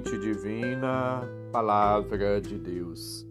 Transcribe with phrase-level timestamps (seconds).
[0.00, 1.22] Divina,
[1.52, 3.26] Palavra de Deus.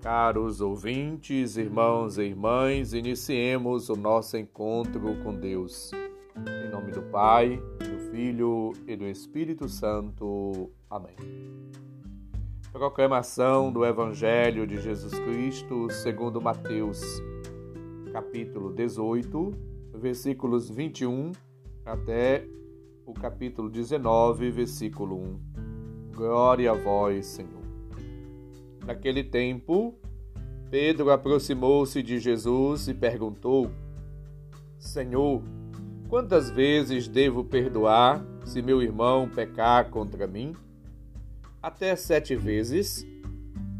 [0.00, 5.90] Caros ouvintes, irmãos e irmãs, iniciemos o nosso encontro com Deus.
[6.36, 10.70] Em nome do Pai, do Filho e do Espírito Santo.
[10.88, 11.16] Amém.
[12.72, 17.00] Proclamação do Evangelho de Jesus Cristo segundo Mateus,
[18.12, 19.52] capítulo 18,
[19.94, 21.32] versículos 21
[21.84, 22.46] até
[23.06, 25.40] o capítulo 19, versículo 1.
[26.14, 27.62] Glória a vós, Senhor.
[28.86, 29.94] Naquele tempo,
[30.70, 33.70] Pedro aproximou-se de Jesus e perguntou:
[34.78, 35.42] Senhor,
[36.08, 40.54] quantas vezes devo perdoar se meu irmão pecar contra mim?
[41.62, 43.06] Até sete vezes?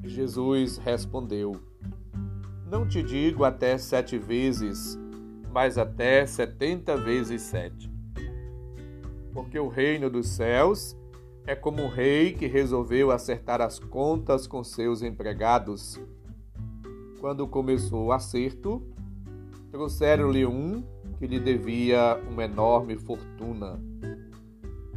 [0.05, 1.53] Jesus respondeu:
[2.71, 4.99] Não te digo até sete vezes,
[5.51, 7.94] mas até setenta vezes sete
[9.35, 10.97] porque o reino dos céus
[11.45, 16.01] é como um rei que resolveu acertar as contas com seus empregados.
[17.21, 18.81] Quando começou o acerto,
[19.73, 20.85] trouxeram-lhe um
[21.19, 23.79] que lhe devia uma enorme fortuna.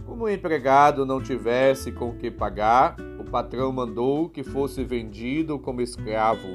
[0.05, 5.81] Como o empregado não tivesse com que pagar, o patrão mandou que fosse vendido como
[5.81, 6.47] escravo,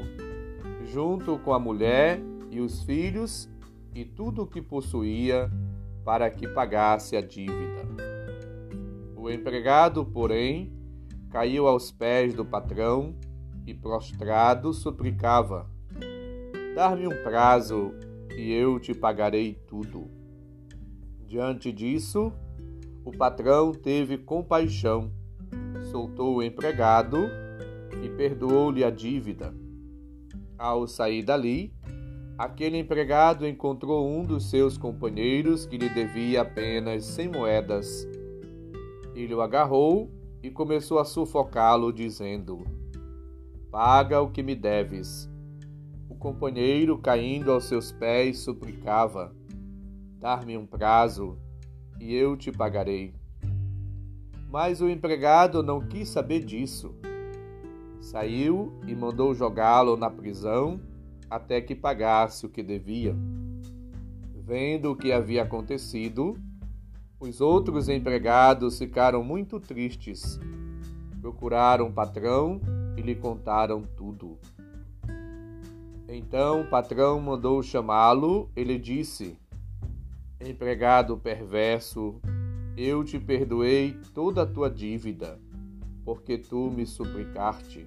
[0.85, 3.51] junto com a mulher e os filhos
[3.95, 5.51] e tudo o que possuía
[6.05, 7.83] para que pagasse a dívida.
[9.17, 10.73] O empregado, porém,
[11.31, 13.15] caiu aos pés do patrão
[13.67, 15.71] e, prostrado, suplicava:
[16.75, 17.95] Dar-me um prazo
[18.37, 20.11] e eu te pagarei tudo.
[21.27, 22.33] Diante disso,
[23.05, 25.11] o patrão teve compaixão,
[25.91, 27.19] soltou o empregado
[28.03, 29.55] e perdoou-lhe a dívida.
[30.59, 31.73] Ao sair dali,
[32.39, 38.09] Aquele empregado encontrou um dos seus companheiros que lhe devia apenas cem moedas.
[39.15, 40.11] Ele o agarrou
[40.43, 42.65] e começou a sufocá-lo, dizendo:
[43.71, 45.31] Paga o que me deves.
[46.09, 49.35] O companheiro, caindo aos seus pés, suplicava:
[50.19, 51.39] Dar-me um prazo
[52.01, 53.15] e eu te pagarei.
[54.51, 56.95] Mas o empregado não quis saber disso.
[58.01, 60.81] Saiu e mandou jogá-lo na prisão
[61.33, 63.17] até que pagasse o que devia.
[64.45, 66.37] Vendo o que havia acontecido,
[67.19, 70.39] os outros empregados ficaram muito tristes.
[71.23, 72.61] Procuraram o patrão
[72.99, 74.39] e lhe contaram tudo.
[76.07, 79.39] Então o patrão mandou chamá-lo e lhe disse:
[80.39, 82.21] Empregado perverso,
[82.77, 85.41] eu te perdoei toda a tua dívida,
[86.05, 87.87] porque tu me suplicaste.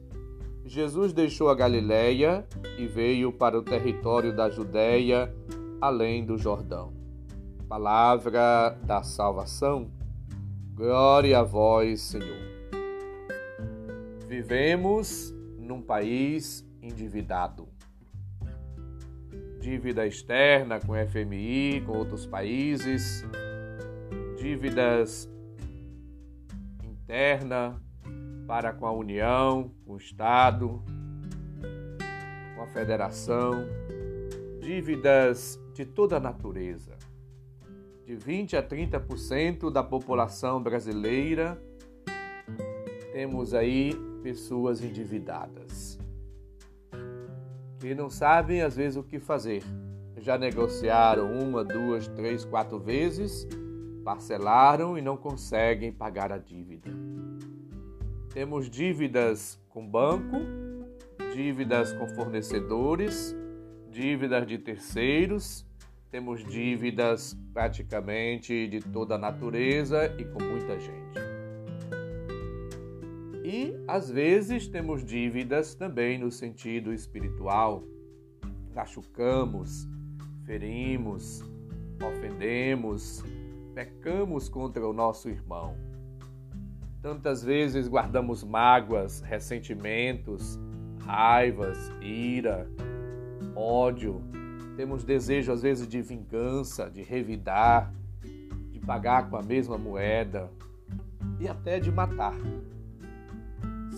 [0.65, 2.45] Jesus deixou a Galiléia
[2.77, 5.33] e veio para o território da Judéia,
[5.79, 6.93] além do Jordão.
[7.67, 9.91] Palavra da salvação.
[10.73, 12.51] Glória a vós, Senhor.
[14.27, 17.67] Vivemos num país endividado.
[19.59, 23.23] Dívida externa com FMI, com outros países,
[24.37, 25.29] dívidas
[26.83, 27.81] interna
[28.51, 30.83] para com a União, com o Estado,
[32.53, 33.63] com a Federação,
[34.59, 36.97] dívidas de toda natureza.
[38.05, 41.57] De 20 a 30% da população brasileira
[43.13, 45.97] temos aí pessoas endividadas
[47.79, 49.63] que não sabem às vezes o que fazer.
[50.17, 53.47] Já negociaram uma, duas, três, quatro vezes,
[54.03, 56.91] parcelaram e não conseguem pagar a dívida.
[58.33, 60.37] Temos dívidas com banco,
[61.35, 63.35] dívidas com fornecedores,
[63.89, 65.67] dívidas de terceiros,
[66.09, 71.19] temos dívidas praticamente de toda a natureza e com muita gente.
[73.43, 77.83] E às vezes temos dívidas também no sentido espiritual.
[78.73, 79.89] Machucamos,
[80.45, 81.43] ferimos,
[82.01, 83.25] ofendemos,
[83.75, 85.90] pecamos contra o nosso irmão.
[87.01, 90.59] Tantas vezes guardamos mágoas, ressentimentos,
[90.99, 92.69] raivas, ira,
[93.55, 94.21] ódio.
[94.77, 97.91] Temos desejo, às vezes, de vingança, de revidar,
[98.69, 100.51] de pagar com a mesma moeda.
[101.39, 102.35] e até de matar.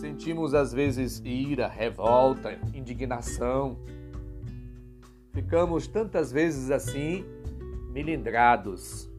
[0.00, 3.78] Sentimos às vezes ira, revolta, indignação.
[5.32, 7.22] Ficamos tantas vezes assim,
[7.92, 9.10] melindrados,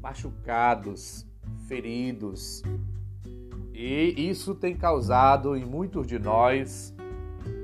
[0.00, 1.24] machucados,
[1.68, 2.62] feridos.
[3.72, 6.94] E isso tem causado em muitos de nós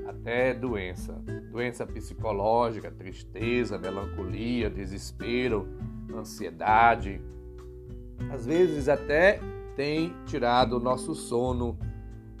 [0.07, 1.13] até doença.
[1.51, 5.67] Doença psicológica, tristeza, melancolia, desespero,
[6.13, 7.21] ansiedade.
[8.31, 9.39] Às vezes até
[9.75, 11.77] tem tirado o nosso sono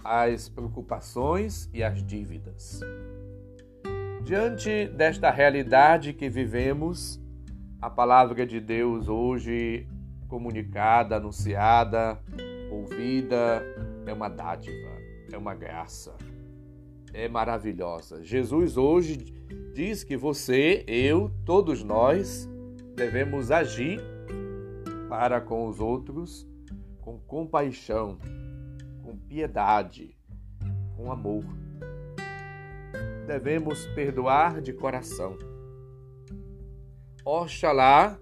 [0.03, 2.81] as preocupações e as dívidas.
[4.23, 7.19] Diante desta realidade que vivemos,
[7.81, 9.87] a palavra de Deus hoje
[10.29, 12.17] comunicada, anunciada,
[12.71, 13.61] ouvida,
[14.05, 14.91] é uma dádiva,
[15.31, 16.15] é uma graça,
[17.13, 18.23] é maravilhosa.
[18.23, 19.33] Jesus hoje
[19.73, 22.47] diz que você, eu, todos nós
[22.95, 23.99] devemos agir
[25.09, 26.47] para com os outros
[27.01, 28.19] com compaixão,
[29.01, 30.15] com piedade,
[30.95, 31.43] com amor.
[33.25, 35.35] Devemos perdoar de coração.
[37.25, 38.19] Oxalá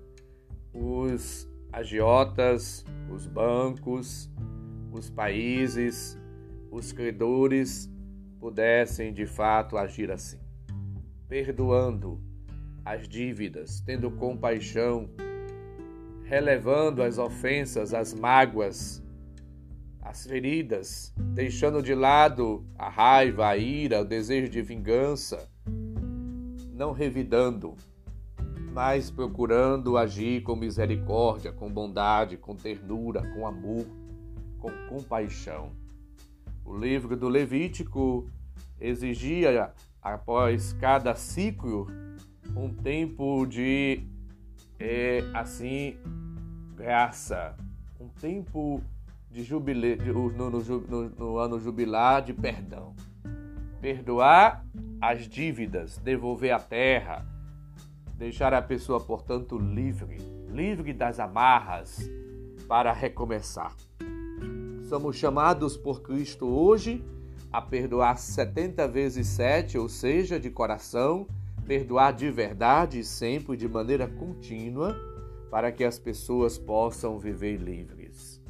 [0.74, 4.29] os agiotas, os bancos,
[4.91, 6.17] os países,
[6.71, 7.91] os credores
[8.39, 10.39] pudessem de fato agir assim,
[11.27, 12.21] perdoando
[12.85, 15.09] as dívidas, tendo compaixão,
[16.23, 19.03] relevando as ofensas, as mágoas,
[20.01, 25.49] as feridas, deixando de lado a raiva, a ira, o desejo de vingança,
[26.71, 27.75] não revidando,
[28.77, 33.88] mas procurando agir com misericórdia, com bondade, com ternura, com amor,
[34.59, 35.71] com compaixão.
[36.63, 38.29] O livro do Levítico
[38.79, 41.88] exigia, após cada ciclo,
[42.56, 44.03] um tempo de,
[44.80, 45.97] é, assim,
[46.75, 47.56] graça,
[48.00, 48.80] um tempo
[49.31, 49.97] de jubileu,
[50.38, 52.94] no, no, no, no ano jubilar de perdão.
[53.81, 54.63] Perdoar
[55.01, 57.25] as dívidas, devolver a terra,
[58.17, 60.17] deixar a pessoa, portanto, livre,
[60.49, 62.09] livre das amarras
[62.67, 63.75] para recomeçar.
[64.89, 67.03] Somos chamados por Cristo hoje
[67.51, 71.27] a perdoar 70 vezes 7, ou seja, de coração,
[71.65, 74.95] perdoar de verdade e sempre de maneira contínua,
[75.51, 78.41] para que as pessoas possam viver livres.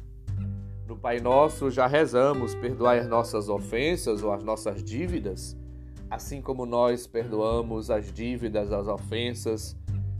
[0.86, 5.56] No Pai Nosso já rezamos, perdoai as nossas ofensas ou as nossas dívidas,
[6.10, 9.76] assim como nós perdoamos as dívidas, as ofensas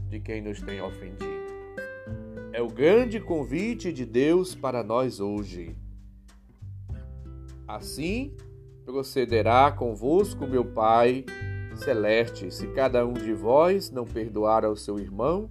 [0.07, 1.39] de quem nos tem ofendido.
[2.51, 5.75] É o grande convite de Deus para nós hoje.
[7.67, 8.35] Assim
[8.85, 11.23] procederá convosco meu Pai
[11.75, 15.49] celeste, se cada um de vós não perdoar ao seu irmão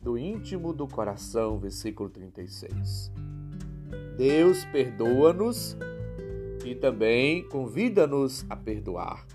[0.00, 1.58] do íntimo do coração.
[1.58, 3.12] Versículo 36.
[4.16, 5.76] Deus perdoa-nos
[6.64, 9.26] e também convida-nos a perdoar.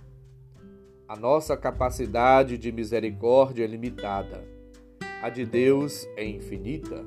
[1.07, 4.44] A nossa capacidade de misericórdia é limitada,
[5.22, 7.06] a de Deus é infinita.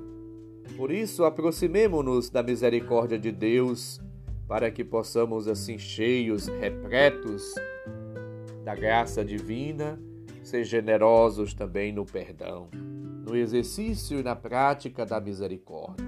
[0.77, 4.00] Por isso, aproximemo-nos da misericórdia de Deus,
[4.47, 7.53] para que possamos, assim, cheios, repletos
[8.65, 10.01] da graça divina,
[10.44, 16.06] ser generosos também no perdão, no exercício e na prática da misericórdia.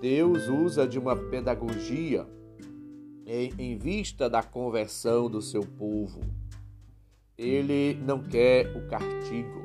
[0.00, 2.26] Deus usa de uma pedagogia
[3.26, 6.20] em vista da conversão do seu povo.
[7.36, 9.62] Ele não quer o castigo,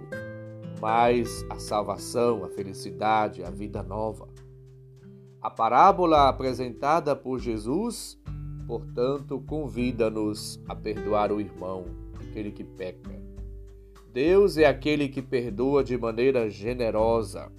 [0.79, 4.27] mas a salvação, a felicidade, a vida nova.
[5.41, 8.19] A parábola apresentada por Jesus,
[8.65, 11.85] portanto, convida-nos a perdoar o irmão,
[12.19, 13.21] aquele que peca.
[14.13, 17.51] Deus é aquele que perdoa de maneira generosa.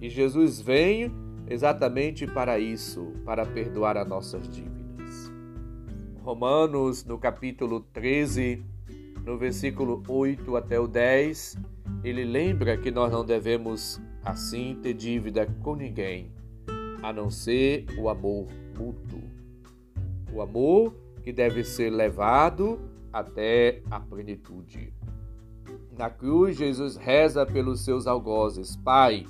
[0.00, 1.12] E Jesus vem
[1.46, 5.30] exatamente para isso, para perdoar as nossas dívidas.
[6.22, 8.64] Romanos, no capítulo 13,
[9.26, 11.58] no versículo 8 até o 10,
[12.02, 16.32] ele lembra que nós não devemos assim ter dívida com ninguém,
[17.02, 18.46] a não ser o amor
[18.78, 19.20] mútuo.
[20.32, 22.78] O amor que deve ser levado
[23.12, 24.94] até a plenitude.
[25.98, 29.26] Na cruz, Jesus reza pelos seus algozes: Pai,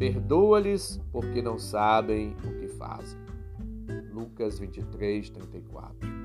[0.00, 3.20] Perdoa-lhes porque não sabem o que fazem.
[4.14, 6.19] Lucas 23, 34.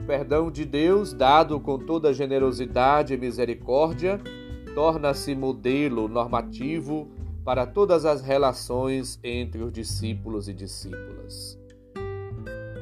[0.00, 4.20] O perdão de Deus, dado com toda generosidade e misericórdia,
[4.74, 7.08] torna-se modelo normativo
[7.44, 11.58] para todas as relações entre os discípulos e discípulas.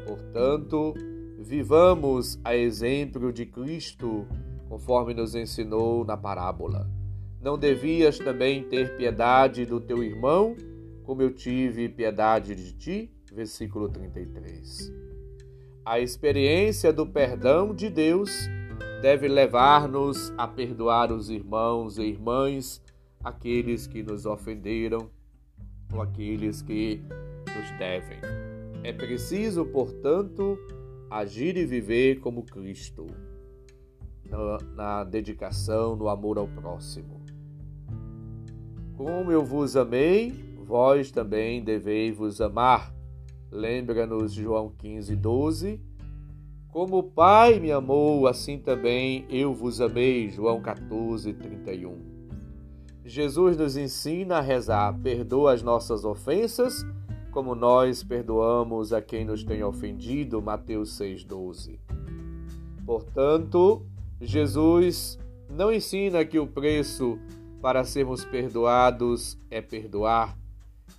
[0.07, 0.95] Portanto,
[1.39, 4.27] vivamos a exemplo de Cristo,
[4.69, 6.89] conforme nos ensinou na parábola
[7.41, 10.57] não devias também ter piedade do teu irmão
[11.05, 13.11] como eu tive piedade de ti.
[13.33, 14.93] Versículo 33.
[15.89, 18.31] A experiência do perdão de Deus
[19.01, 22.83] deve levar-nos a perdoar os irmãos e irmãs,
[23.25, 25.09] aqueles que nos ofenderam
[25.91, 27.01] ou aqueles que
[27.57, 28.19] nos devem.
[28.85, 30.59] É preciso, portanto,
[31.09, 33.07] agir e viver como Cristo,
[34.75, 37.23] na, dedicação, no amor ao próximo.
[38.95, 40.35] Como eu vos amei,
[40.67, 42.98] vós também deveis vos amar.
[43.51, 45.81] Lembra-nos João 15, 12
[46.79, 50.31] como o Pai me amou, assim também eu vos amei.
[50.31, 51.99] João 14, 31.
[53.05, 56.87] Jesus nos ensina a rezar: perdoa as nossas ofensas,
[57.33, 60.43] como nós perdoamos a quem nos tem ofendido.
[60.43, 61.81] Mateus 6,12.
[62.85, 63.83] Portanto,
[64.21, 65.19] Jesus
[65.51, 67.19] não ensina que o preço
[67.63, 70.39] para sermos perdoados é perdoar,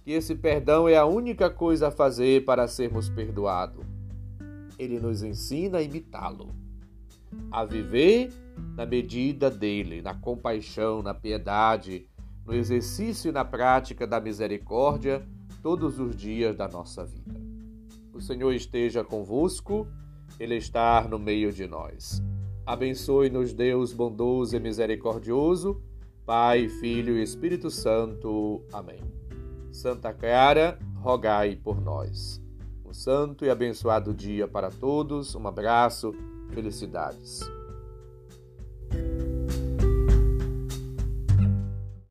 [0.03, 3.85] que esse perdão é a única coisa a fazer para sermos perdoados
[4.79, 6.55] ele nos ensina a imitá-lo,
[7.51, 8.31] a viver
[8.75, 12.07] na medida dele, na compaixão, na piedade,
[12.45, 15.27] no exercício e na prática da misericórdia
[15.61, 17.39] todos os dias da nossa vida.
[18.13, 19.85] O Senhor esteja convosco,
[20.39, 22.23] Ele está no meio de nós.
[22.65, 25.81] Abençoe-nos, Deus bondoso e misericordioso,
[26.25, 28.63] Pai, Filho e Espírito Santo.
[28.71, 29.18] Amém.
[29.79, 32.41] Santa Clara, rogai por nós.
[32.85, 35.35] Um santo e abençoado dia para todos.
[35.35, 36.13] Um abraço,
[36.53, 37.39] felicidades.